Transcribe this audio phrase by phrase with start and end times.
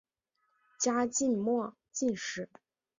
[0.79, 2.49] 嘉靖末进士。